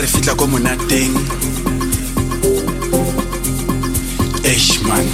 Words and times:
re 0.00 0.06
fitla 0.06 0.34
ko 0.34 0.46
monateng. 0.46 1.12
Ashman 4.48 5.06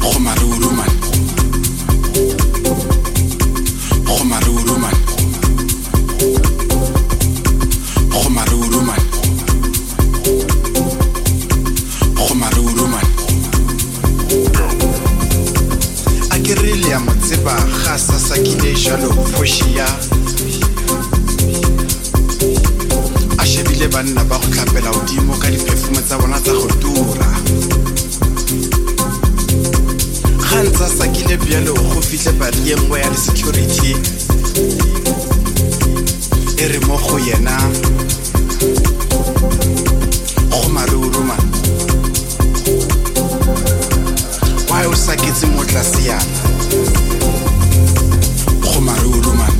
kgoma 0.00 0.34
re 18.62 18.74
jalo 18.74 20.11
shebile 23.82 23.88
banna 23.88 24.24
ba 24.24 24.38
go 24.38 24.46
tlhapela 24.46 24.90
godimo 24.90 25.34
ka 25.38 25.48
tsa 26.02 26.18
bona 26.18 26.38
tsa 26.40 26.52
go 26.52 26.66
tura. 26.80 27.28
Ga 30.38 30.62
ntse 30.62 30.84
a 30.84 30.88
sakile 30.88 31.36
bjalo 31.36 31.74
go 31.74 32.00
nngwe 32.76 33.00
ya 33.00 33.08
di-security. 33.10 33.96
E 36.58 36.68
re 36.68 36.78
mo 36.86 36.96
go 36.96 37.18
yena. 37.18 37.56
Go 40.50 40.68
o 44.86 44.94
saketse 44.94 45.46
mo 45.46 45.64
go 48.62 48.80
maruruma 48.80 49.51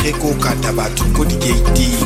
gage 0.00 0.12
ko 0.16 0.32
kata 0.40 0.72
batho 0.72 1.04
ko 1.12 1.24
digateng 1.28 2.00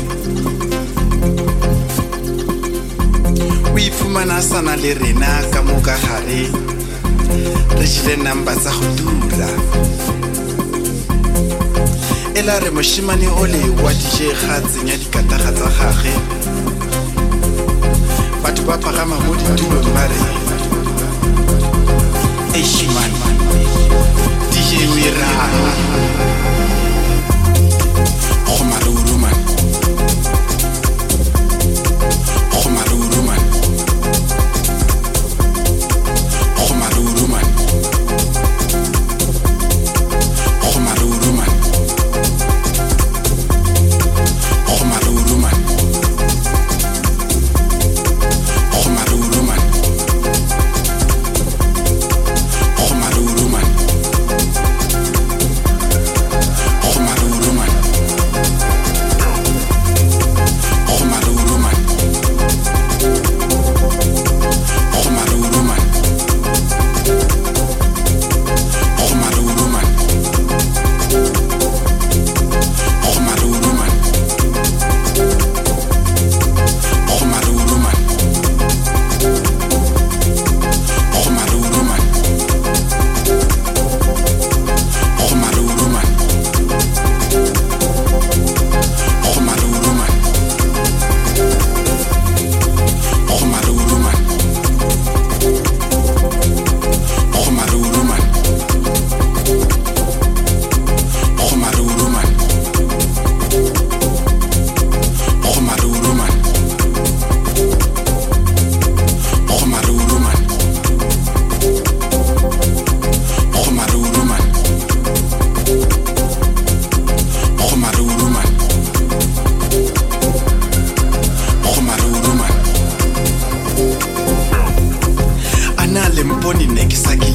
o 3.71 3.79
ifumana 3.79 4.43
sana 4.43 4.75
le 4.77 4.95
rena 4.95 5.43
ka 5.53 5.63
mo 5.63 5.79
ka 5.79 5.95
gare. 6.03 6.51
Re 7.79 7.87
jile 7.87 8.17
number 8.19 8.55
tsa 8.59 8.71
go 8.75 8.87
dula. 8.99 9.49
E 12.35 12.43
la 12.43 12.59
re 12.59 12.71
moshimane 12.71 13.29
o 13.31 13.47
le 13.47 13.63
wa 13.83 13.93
dj 13.95 14.35
ga 14.43 14.61
tsenya 14.67 14.97
dikataga 14.99 15.51
tsa 15.55 15.69
gage. 15.79 16.15
Batho 18.43 18.63
ba 18.67 18.77
pagama 18.79 19.17
mo 19.23 19.35
ditulong 19.39 19.91
ba 19.95 20.05
re 20.11 20.21
eshiman 22.59 23.13
dj 24.51 24.71
o 24.83 24.95
e 24.99 25.09
rang 25.15 26.54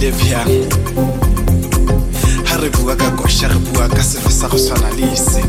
sakile 0.10 0.12
bjang 0.12 0.52
ha 2.46 2.58
re 2.58 2.70
bua 2.70 2.96
ka 2.96 3.12
koša 3.12 3.48
re 3.48 3.56
bua 3.56 3.88
ka 3.90 4.02
sefe 4.04 4.32
sa 4.32 4.48
go 4.48 4.58
tshwana 4.58 4.90
le 4.98 5.16
se 5.16 5.42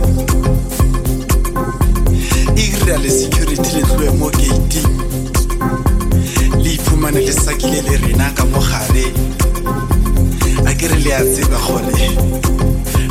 ira 2.57 2.99
le 2.99 3.11
security 3.11 3.77
le 3.77 3.83
tloe 3.83 4.11
mo 4.19 4.31
gating 4.31 4.91
le 6.63 6.75
iphumane 6.75 7.21
le 7.21 7.33
sakile 7.33 7.83
le 7.83 7.97
rena 7.97 8.31
ka 8.35 8.45
mogare 8.45 9.07
a 10.67 10.75
ke 10.75 10.89
re 10.89 10.99
le 10.99 11.15
a 11.15 11.23
tseba 11.25 11.59
gore 11.67 12.09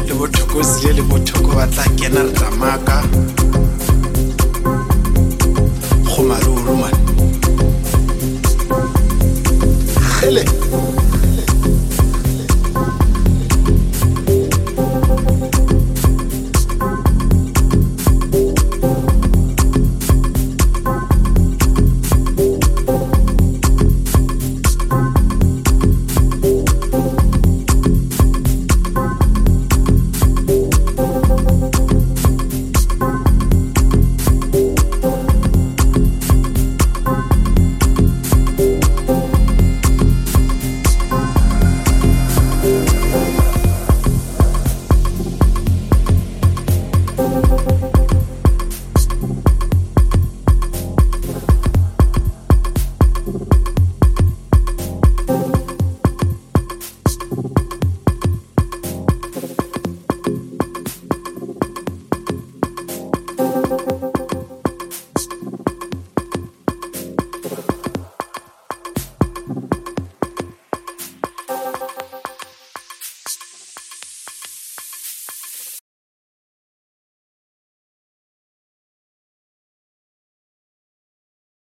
le 0.08 0.14
bothokosile 0.14 0.93
le 0.93 1.02
bothoko 1.02 1.56
ba 1.56 1.68
tla 1.68 1.84
kena 1.97 2.24
re 2.24 2.34
ramaka 2.41 3.04
go 6.06 6.24
maruru 6.24 6.86
hele 10.22 10.59